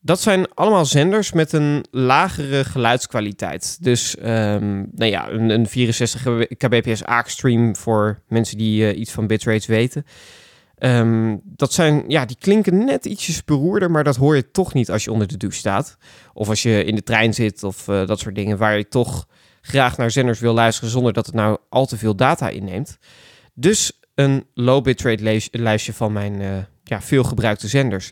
Dat 0.00 0.20
zijn 0.20 0.54
allemaal 0.54 0.84
zenders 0.84 1.32
met 1.32 1.52
een 1.52 1.84
lagere 1.90 2.64
geluidskwaliteit. 2.64 3.78
Dus 3.80 4.16
ehm, 4.16 4.76
nou 4.76 5.10
ja, 5.10 5.30
een, 5.30 5.50
een 5.50 5.66
64 5.66 6.46
kbps 6.56 7.04
AAC-stream 7.04 7.76
voor 7.76 8.22
mensen 8.28 8.58
die 8.58 8.88
eh, 8.88 8.98
iets 8.98 9.12
van 9.12 9.26
bitrates 9.26 9.66
weten. 9.66 10.04
Ehm, 10.74 11.36
dat 11.42 11.72
zijn, 11.72 12.04
ja, 12.08 12.24
die 12.24 12.36
klinken 12.40 12.84
net 12.84 13.04
ietsjes 13.04 13.44
beroerder, 13.44 13.90
maar 13.90 14.04
dat 14.04 14.16
hoor 14.16 14.36
je 14.36 14.50
toch 14.50 14.74
niet 14.74 14.90
als 14.90 15.04
je 15.04 15.12
onder 15.12 15.26
de 15.26 15.36
douche 15.36 15.58
staat. 15.58 15.96
Of 16.32 16.48
als 16.48 16.62
je 16.62 16.84
in 16.84 16.94
de 16.94 17.02
trein 17.02 17.34
zit 17.34 17.62
of 17.62 17.88
eh, 17.88 18.06
dat 18.06 18.20
soort 18.20 18.34
dingen 18.34 18.58
waar 18.58 18.76
je 18.76 18.88
toch 18.88 19.26
graag 19.60 19.96
naar 19.96 20.10
zenders 20.10 20.40
wil 20.40 20.54
luisteren 20.54 20.90
zonder 20.90 21.12
dat 21.12 21.26
het 21.26 21.34
nou 21.34 21.58
al 21.68 21.86
te 21.86 21.96
veel 21.96 22.16
data 22.16 22.48
inneemt. 22.48 22.98
Dus 23.54 23.92
een 24.14 24.46
low 24.54 24.84
bitrate 24.84 25.40
lijstje 25.50 25.92
van 25.92 26.12
mijn 26.12 26.40
eh, 26.40 26.58
ja, 26.84 27.02
veel 27.02 27.24
gebruikte 27.24 27.68
zenders. 27.68 28.10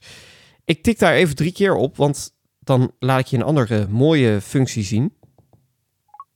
Ik 0.64 0.82
tik 0.82 0.98
daar 0.98 1.14
even 1.14 1.36
drie 1.36 1.52
keer 1.52 1.74
op, 1.74 1.96
want 1.96 2.34
dan 2.58 2.92
laat 2.98 3.20
ik 3.20 3.26
je 3.26 3.36
een 3.36 3.42
andere 3.42 3.86
mooie 3.88 4.40
functie 4.40 4.84
zien. 4.84 5.14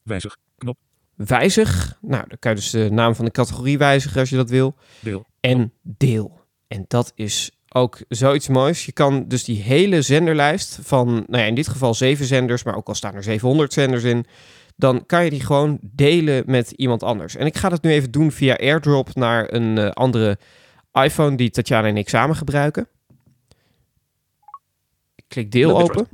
Wijzig. 0.02 0.36
Knop. 0.58 0.78
Wijzig. 1.14 1.98
Nou, 2.00 2.28
dan 2.28 2.38
kan 2.38 2.50
je 2.50 2.56
dus 2.56 2.70
de 2.70 2.90
naam 2.90 3.14
van 3.14 3.24
de 3.24 3.30
categorie 3.30 3.78
wijzigen 3.78 4.20
als 4.20 4.30
je 4.30 4.36
dat 4.36 4.50
wil. 4.50 4.74
Deel. 5.00 5.26
En 5.40 5.72
deel. 5.82 6.40
En 6.68 6.84
dat 6.88 7.12
is 7.14 7.55
ook 7.76 7.98
zoiets 8.08 8.48
moois. 8.48 8.86
Je 8.86 8.92
kan 8.92 9.24
dus 9.28 9.44
die 9.44 9.62
hele 9.62 10.02
zenderlijst 10.02 10.78
van, 10.82 11.06
nou 11.06 11.42
ja, 11.42 11.44
in 11.44 11.54
dit 11.54 11.68
geval 11.68 11.94
zeven 11.94 12.26
zenders, 12.26 12.62
maar 12.62 12.76
ook 12.76 12.88
al 12.88 12.94
staan 12.94 13.14
er 13.14 13.22
700 13.22 13.72
zenders 13.72 14.02
in, 14.02 14.24
dan 14.76 15.06
kan 15.06 15.24
je 15.24 15.30
die 15.30 15.44
gewoon 15.44 15.78
delen 15.82 16.42
met 16.46 16.70
iemand 16.70 17.02
anders. 17.02 17.36
En 17.36 17.46
ik 17.46 17.56
ga 17.56 17.68
dat 17.68 17.82
nu 17.82 17.90
even 17.90 18.10
doen 18.10 18.32
via 18.32 18.56
AirDrop 18.56 19.14
naar 19.14 19.52
een 19.52 19.78
eh, 19.78 19.90
andere 19.90 20.38
iPhone 20.92 21.36
die 21.36 21.50
Tatjana 21.50 21.88
en 21.88 21.96
ik 21.96 22.08
samen 22.08 22.36
gebruiken. 22.36 22.88
Ik 25.14 25.24
klik 25.28 25.50
deel 25.50 25.80
open. 25.80 26.08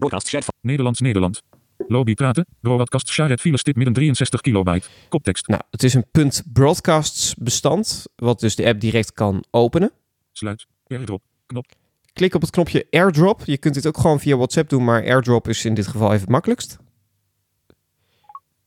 Nederlands 0.61 1.01
Nederland. 1.01 1.43
Lobby 1.89 2.15
praten. 2.15 2.47
Broadcast 2.61 3.09
shared 3.09 3.41
file 3.41 3.59
stip 3.59 3.77
midden 3.77 3.95
63 3.95 4.41
kilobyte. 4.41 4.89
Koptekst. 5.09 5.47
Nou, 5.47 5.63
het 5.71 5.83
is 5.83 5.95
een 5.95 6.05
punt 6.11 6.43
broadcasts 6.53 7.35
bestand, 7.35 8.05
wat 8.17 8.41
dus 8.41 8.57
de 8.57 8.67
app 8.67 8.81
direct 8.81 9.13
kan 9.13 9.45
openen. 9.51 9.93
Sluit. 10.33 10.67
Airdrop. 10.87 11.23
Knop. 11.53 11.67
Klik 12.13 12.35
op 12.35 12.41
het 12.41 12.51
knopje 12.51 12.87
AirDrop. 12.91 13.43
Je 13.45 13.59
kunt 13.59 13.75
dit 13.75 13.87
ook 13.87 13.99
gewoon 13.99 14.21
via 14.21 14.37
WhatsApp 14.37 14.69
doen, 14.69 14.85
maar 14.85 15.03
AirDrop 15.03 15.49
is 15.49 15.65
in 15.65 15.75
dit 15.75 15.87
geval 15.87 16.09
even 16.09 16.21
het 16.21 16.29
makkelijkst. 16.29 16.79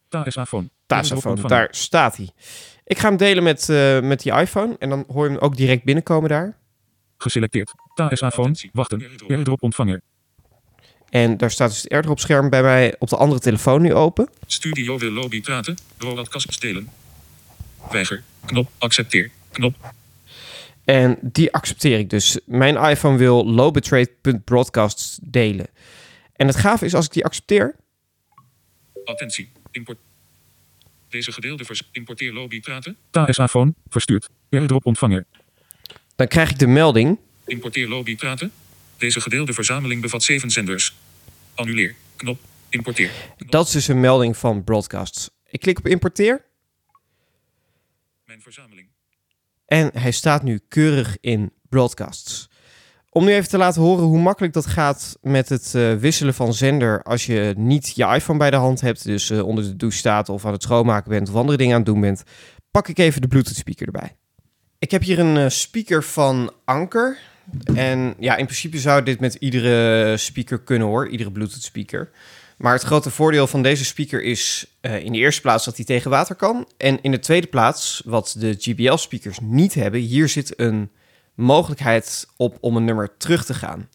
TSA-phone. 0.10 0.70
Tasafoon, 0.86 1.42
daar 1.42 1.68
staat 1.72 2.18
hij. 2.18 2.30
Ik 2.84 2.98
ga 2.98 3.08
hem 3.08 3.18
delen 3.18 3.44
met, 3.44 3.70
eh, 3.70 4.00
met 4.00 4.22
die 4.22 4.32
iPhone 4.32 4.76
en 4.80 4.90
dan 4.90 5.04
hoor 5.08 5.26
je 5.26 5.32
hem 5.32 5.40
ook 5.40 5.56
direct 5.56 5.84
binnenkomen 5.84 6.30
daar. 6.30 6.58
Geselecteerd. 7.18 7.72
TSA-phone. 7.94 8.56
Wachten. 8.74 9.04
Airdrop 9.28 9.64
ontvanger. 9.64 10.02
En 11.10 11.38
daar 11.38 11.52
staat 11.52 11.70
dus 11.70 11.82
het 11.82 11.92
AirDrop 11.92 12.20
scherm 12.20 12.50
bij 12.50 12.62
mij 12.62 12.96
op 13.00 13.10
de 13.10 13.18
andere 13.18 13.40
telefoon 13.40 13.82
nu 13.82 13.94
open. 13.94 14.30
Studio 14.46 14.98
wil 14.98 15.12
lobby 15.12 15.42
praten. 15.42 15.78
Broadcast 15.98 16.62
delen. 16.62 16.90
Weiger. 17.92 18.24
Knop. 18.46 18.70
Accepteer. 18.78 19.32
Knop. 19.52 19.76
En 20.86 21.18
die 21.22 21.54
accepteer 21.54 22.00
ik 22.00 22.10
dus. 22.10 22.40
Mijn 22.46 22.76
iPhone 22.76 23.18
wil 23.18 23.46
lowbitrate.broadcasts 23.46 25.20
delen. 25.22 25.68
En 26.36 26.48
het 26.48 26.56
gaaf 26.56 26.82
is 26.82 26.94
als 26.94 27.06
ik 27.06 27.12
die 27.12 27.26
accepteer, 27.26 27.76
Attentie. 29.06 29.52
Import. 29.72 29.98
Deze 31.10 31.32
gedeelde 31.32 31.66
vers 31.66 31.90
importeer 31.92 32.34
lobby 32.34 32.60
praten. 32.60 32.98
TSA-phone. 33.12 33.74
Verstuurd. 33.90 34.30
Airdrop 34.50 34.86
ontvanger. 34.86 35.26
dan 36.16 36.28
krijg 36.28 36.50
ik 36.50 36.60
de 36.60 36.68
melding. 36.68 37.20
Importeer 37.46 37.88
lobby 37.88 38.16
praten. 38.16 38.52
Deze 38.98 39.22
gedeelde 39.22 39.54
verzameling 39.54 40.02
bevat 40.02 40.24
zeven 40.24 40.50
zenders. 40.52 40.96
Annuleer. 41.56 41.96
Knop. 42.16 42.40
Importeer. 42.70 43.12
Dat 43.38 43.66
is 43.68 43.72
dus 43.72 43.88
een 43.88 44.00
melding 44.00 44.38
van 44.38 44.64
broadcasts. 44.64 45.30
Ik 45.50 45.60
klik 45.60 45.78
op 45.78 45.88
importeer 45.88 46.46
Mijn 48.26 48.42
verzameling. 48.42 48.88
En 49.66 49.92
hij 49.94 50.12
staat 50.12 50.44
nu 50.44 50.60
keurig 50.68 51.18
in 51.22 51.52
broadcasts. 51.70 52.50
Om 53.10 53.26
nu 53.26 53.34
even 53.34 53.50
te 53.50 53.58
laten 53.58 53.82
horen 53.82 54.04
hoe 54.04 54.20
makkelijk 54.20 54.54
dat 54.54 54.66
gaat 54.66 55.18
met 55.22 55.50
het 55.50 55.76
eh, 55.76 55.94
wisselen 55.94 56.34
van 56.34 56.54
zender 56.54 57.04
als 57.04 57.26
je 57.26 57.54
niet 57.58 57.92
je 57.96 58.06
iPhone 58.06 58.40
bij 58.40 58.52
de 58.52 58.56
hand 58.56 58.82
hebt, 58.82 59.04
dus 59.04 59.30
eh, 59.30 59.46
onder 59.46 59.64
de 59.64 59.76
douche 59.76 59.98
staat 59.98 60.30
of 60.30 60.46
aan 60.46 60.52
het 60.52 60.64
schoonmaken 60.64 61.10
bent 61.10 61.30
of 61.30 61.36
andere 61.36 61.58
dingen 61.58 61.74
aan 61.74 61.82
het 61.82 61.90
doen 61.90 62.02
bent, 62.02 62.24
pak 62.72 62.88
ik 62.88 62.98
even 62.98 63.22
de 63.22 63.28
Bluetooth 63.28 63.56
speaker 63.56 63.86
erbij. 63.86 64.16
Ik 64.80 64.92
heb 64.92 65.02
hier 65.02 65.20
een 65.20 65.38
eh, 65.38 65.50
speaker 65.50 66.04
van 66.04 66.52
Anker. 66.66 67.18
En 67.76 68.14
ja, 68.20 68.36
in 68.36 68.46
principe 68.46 68.78
zou 68.78 69.04
dit 69.04 69.20
met 69.20 69.34
iedere 69.34 70.18
speaker 70.18 70.60
kunnen 70.60 70.88
hoor, 70.88 71.10
iedere 71.10 71.32
Bluetooth 71.32 71.64
speaker. 71.64 72.10
Maar 72.58 72.74
het 72.74 72.84
grote 72.84 73.12
voordeel 73.12 73.48
van 73.48 73.62
deze 73.62 73.86
speaker 73.86 74.24
is 74.24 74.76
eh, 74.82 75.04
in 75.04 75.12
de 75.12 75.18
eerste 75.18 75.42
plaats 75.42 75.66
dat 75.66 75.76
hij 75.76 75.86
tegen 75.86 76.12
water 76.12 76.36
kan. 76.36 76.68
En 76.78 77.02
in 77.02 77.12
de 77.12 77.20
tweede 77.20 77.48
plaats, 77.48 78.02
wat 78.06 78.36
de 78.38 78.56
GBL 78.60 78.96
speakers 78.96 79.40
niet 79.42 79.74
hebben, 79.74 80.00
hier 80.00 80.30
zit 80.30 80.60
een 80.60 80.92
mogelijkheid 81.34 82.28
op 82.38 82.58
om 82.60 82.76
een 82.76 82.86
nummer 82.86 83.18
terug 83.18 83.46
te 83.46 83.54
gaan. 83.54 83.90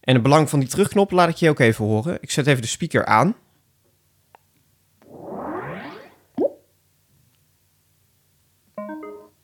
En 0.00 0.14
het 0.14 0.22
belang 0.22 0.50
van 0.50 0.58
die 0.58 0.68
terugknop 0.68 1.10
laat 1.10 1.28
ik 1.28 1.36
je 1.36 1.48
ook 1.48 1.58
even 1.58 1.84
horen. 1.84 2.18
Ik 2.20 2.30
zet 2.30 2.46
even 2.46 2.62
de 2.62 2.68
speaker 2.68 3.04
aan. 3.04 3.36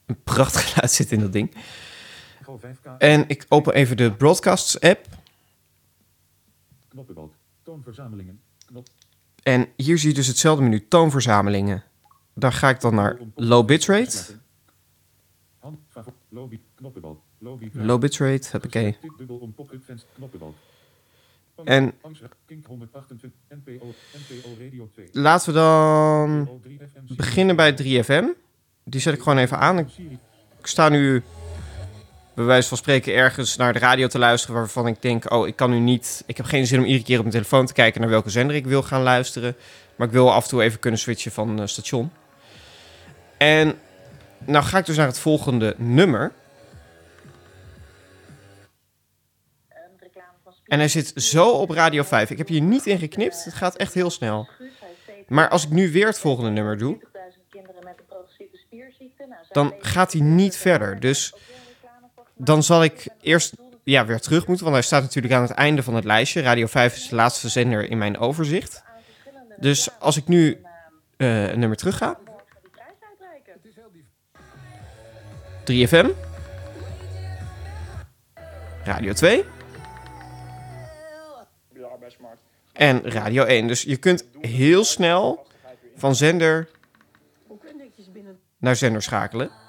Een 0.06 0.22
prachtig 0.24 0.64
geluid 0.72 0.92
zit 0.92 1.12
in 1.12 1.20
dat 1.20 1.32
ding. 1.32 1.54
Go 2.42 2.60
5K. 2.64 2.98
En 2.98 3.24
ik 3.28 3.46
open 3.48 3.74
even 3.74 3.96
de 3.96 4.12
Broadcasts 4.12 4.80
app. 4.80 5.06
Knoppenbalk. 6.88 7.34
Toonverzamelingen. 7.82 8.40
Knop. 8.66 8.88
En 9.42 9.68
hier 9.76 9.98
zie 9.98 10.08
je 10.08 10.14
dus 10.14 10.26
hetzelfde 10.26 10.62
menu, 10.62 10.88
toonverzamelingen. 10.88 11.84
Daar 12.34 12.52
ga 12.52 12.68
ik 12.68 12.80
dan 12.80 12.94
naar 12.94 13.18
low 13.34 13.66
bitrate. 13.66 14.38
Low 17.72 18.00
bitrate, 18.00 18.48
heb 18.50 18.64
ik. 18.64 18.74
En 21.64 21.92
Angst. 22.00 22.22
Kink 22.46 22.66
128. 22.66 23.40
NPO. 23.48 23.94
NPO 24.28 24.48
Radio 24.58 24.88
2. 24.92 25.08
laten 25.12 25.52
we 25.52 25.58
dan 25.58 26.40
NPO 26.40 26.60
3 26.62 26.78
FM. 26.78 27.14
beginnen 27.14 27.56
bij 27.56 27.72
3FM. 27.72 28.24
Die 28.84 29.00
zet 29.00 29.14
ik 29.14 29.22
gewoon 29.22 29.38
even 29.38 29.58
aan. 29.58 29.78
Ik 30.58 30.66
sta 30.66 30.88
nu 30.88 31.22
bij 32.40 32.48
wijze 32.48 32.68
van 32.68 32.76
spreken 32.76 33.14
ergens 33.14 33.56
naar 33.56 33.72
de 33.72 33.78
radio 33.78 34.06
te 34.06 34.18
luisteren 34.18 34.56
waarvan 34.56 34.86
ik 34.86 35.02
denk, 35.02 35.32
oh, 35.32 35.46
ik 35.46 35.56
kan 35.56 35.70
nu 35.70 35.78
niet, 35.78 36.22
ik 36.26 36.36
heb 36.36 36.46
geen 36.46 36.66
zin 36.66 36.78
om 36.78 36.84
iedere 36.84 37.04
keer 37.04 37.16
op 37.16 37.22
mijn 37.22 37.34
telefoon 37.34 37.66
te 37.66 37.72
kijken 37.72 38.00
naar 38.00 38.10
welke 38.10 38.30
zender 38.30 38.56
ik 38.56 38.66
wil 38.66 38.82
gaan 38.82 39.02
luisteren, 39.02 39.56
maar 39.96 40.06
ik 40.06 40.12
wil 40.12 40.32
af 40.32 40.42
en 40.42 40.48
toe 40.48 40.62
even 40.62 40.78
kunnen 40.78 41.00
switchen 41.00 41.32
van 41.32 41.60
eh, 41.60 41.66
station. 41.66 42.12
En 43.36 43.78
nou 44.38 44.64
ga 44.64 44.78
ik 44.78 44.86
dus 44.86 44.96
naar 44.96 45.06
het 45.06 45.18
volgende 45.18 45.74
nummer. 45.78 46.32
En 50.64 50.78
hij 50.78 50.88
zit 50.88 51.12
zo 51.14 51.50
op 51.50 51.70
Radio 51.70 52.02
5. 52.02 52.30
Ik 52.30 52.38
heb 52.38 52.48
hier 52.48 52.60
niet 52.60 52.86
in 52.86 52.98
geknipt. 52.98 53.44
Het 53.44 53.54
gaat 53.54 53.76
echt 53.76 53.94
heel 53.94 54.10
snel. 54.10 54.48
Maar 55.28 55.48
als 55.48 55.64
ik 55.64 55.70
nu 55.70 55.92
weer 55.92 56.06
het 56.06 56.18
volgende 56.18 56.50
nummer 56.50 56.78
doe, 56.78 56.98
dan 59.52 59.74
gaat 59.78 60.12
hij 60.12 60.20
niet 60.20 60.56
verder. 60.56 61.00
Dus 61.00 61.34
dan 62.44 62.62
zal 62.62 62.84
ik 62.84 63.06
eerst 63.20 63.54
ja, 63.84 64.06
weer 64.06 64.20
terug 64.20 64.46
moeten, 64.46 64.64
want 64.64 64.76
hij 64.76 64.86
staat 64.86 65.02
natuurlijk 65.02 65.34
aan 65.34 65.42
het 65.42 65.50
einde 65.50 65.82
van 65.82 65.94
het 65.94 66.04
lijstje. 66.04 66.40
Radio 66.40 66.66
5 66.66 66.96
is 66.96 67.08
de 67.08 67.14
laatste 67.14 67.48
zender 67.48 67.90
in 67.90 67.98
mijn 67.98 68.18
overzicht. 68.18 68.82
Dus 69.56 69.88
als 69.98 70.16
ik 70.16 70.28
nu 70.28 70.62
eh, 71.16 71.48
een 71.48 71.58
nummer 71.58 71.76
terug 71.76 71.96
ga. 71.96 72.18
3FM. 75.64 76.06
Radio 78.84 79.12
2. 79.12 79.44
En 82.72 83.10
Radio 83.10 83.44
1. 83.44 83.66
Dus 83.66 83.82
je 83.82 83.96
kunt 83.96 84.24
heel 84.40 84.84
snel 84.84 85.46
van 85.96 86.14
zender 86.14 86.68
naar 88.58 88.76
zender 88.76 89.02
schakelen. 89.02 89.59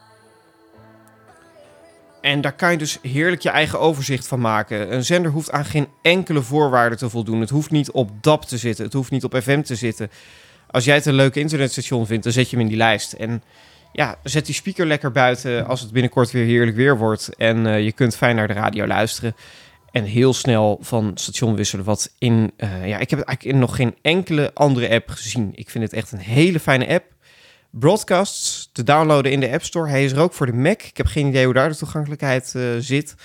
En 2.22 2.42
daar 2.42 2.54
kan 2.54 2.72
je 2.72 2.78
dus 2.78 3.00
heerlijk 3.02 3.42
je 3.42 3.50
eigen 3.50 3.80
overzicht 3.80 4.28
van 4.28 4.40
maken. 4.40 4.94
Een 4.94 5.06
zender 5.06 5.32
hoeft 5.32 5.52
aan 5.52 5.66
geen 5.66 5.88
enkele 6.02 6.42
voorwaarde 6.42 6.96
te 6.96 7.10
voldoen. 7.10 7.40
Het 7.40 7.50
hoeft 7.50 7.72
niet 7.72 7.92
op 7.92 8.12
DAB 8.22 8.44
te 8.44 8.58
zitten. 8.58 8.86
Het 8.86 8.94
hoeft 8.94 9.12
niet 9.12 9.24
op 9.24 9.36
FM 9.42 9.62
te 9.62 9.76
zitten. 9.76 10.12
Als 10.72 10.86
jij 10.86 10.96
het 10.96 11.06
een 11.06 11.14
leuk 11.14 11.36
internetstation 11.36 12.06
vindt, 12.06 12.24
dan 12.24 12.34
zet 12.34 12.50
je 12.50 12.56
hem 12.56 12.66
in 12.66 12.72
die 12.72 12.78
lijst. 12.82 13.14
En 13.14 13.44
ja, 13.94 14.16
zet 14.24 14.46
die 14.46 14.56
speaker 14.56 14.86
lekker 14.86 15.12
buiten 15.12 15.68
als 15.68 15.82
het 15.82 15.92
binnenkort 15.92 16.32
weer 16.32 16.46
heerlijk 16.46 16.78
weer 16.78 16.98
wordt. 16.98 17.36
En 17.36 17.68
eh, 17.68 17.84
je 17.84 17.92
kunt 17.92 18.16
fijn 18.16 18.36
naar 18.36 18.48
de 18.48 18.54
radio 18.54 18.88
luisteren. 18.88 19.36
En 19.92 20.04
heel 20.04 20.34
snel 20.34 20.78
van 20.82 21.12
station 21.16 21.56
wisselen. 21.56 21.86
Wat 21.86 22.14
in. 22.18 22.52
eh, 22.58 22.88
ja, 22.88 22.98
ik 22.98 23.10
heb 23.10 23.20
het 23.20 23.28
eigenlijk 23.28 23.44
in 23.44 23.60
nog 23.60 23.76
geen 23.76 23.96
enkele 24.02 24.52
andere 24.54 24.90
app 24.90 25.10
gezien. 25.10 25.52
Ik 25.56 25.70
vind 25.70 25.84
het 25.84 25.94
echt 25.94 26.12
een 26.12 26.20
hele 26.20 26.60
fijne 26.60 26.88
app. 26.88 27.04
Broadcasts 27.72 28.70
te 28.72 28.84
downloaden 28.84 29.32
in 29.32 29.40
de 29.40 29.52
App 29.52 29.64
Store. 29.64 29.90
Hij 29.90 30.04
is 30.04 30.12
er 30.12 30.20
ook 30.20 30.34
voor 30.34 30.46
de 30.46 30.54
Mac. 30.54 30.82
Ik 30.82 30.98
heb 30.98 31.06
geen 31.06 31.28
idee 31.28 31.46
hoe 31.46 31.54
daar 31.54 31.70
de 31.70 31.76
toegankelijkheid 31.76 32.56
eh, 32.56 32.64
zit. 32.80 33.16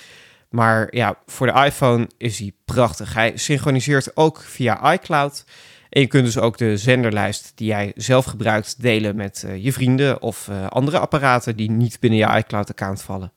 Maar 0.51 0.89
ja, 0.91 1.19
voor 1.27 1.47
de 1.47 1.65
iPhone 1.65 2.09
is 2.19 2.39
hij 2.39 2.53
prachtig. 2.65 3.15
Hij 3.15 3.33
synchroniseert 3.37 4.17
ook 4.17 4.41
via 4.41 4.93
iCloud. 4.93 5.45
En 5.89 6.01
je 6.01 6.07
kunt 6.07 6.25
dus 6.25 6.39
ook 6.39 6.59
de 6.59 6.77
zenderlijst 6.77 7.53
die 7.55 7.67
jij 7.67 7.93
zelf 7.95 8.25
gebruikt 8.25 8.83
delen 8.83 9.17
met 9.17 9.43
eh, 9.47 9.65
je 9.65 9.73
vrienden 9.73 10.23
of 10.23 10.49
eh, 10.49 10.67
andere 10.67 10.99
apparaten 10.99 11.57
die 11.57 11.71
niet 11.71 12.01
binnen 12.01 12.19
je 12.19 12.39
iCloud-account 12.39 13.03
vallen. 13.03 13.33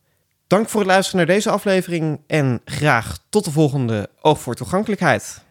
Dank 0.48 0.70
voor 0.70 0.80
het 0.80 0.90
luisteren 0.90 1.26
naar 1.26 1.36
deze 1.36 1.50
aflevering 1.50 2.20
en 2.28 2.62
graag 2.66 3.18
tot 3.30 3.46
de 3.46 3.52
volgende 3.52 4.10
Oog 4.22 4.40
voor 4.40 4.56
Toegankelijkheid. 4.56 5.44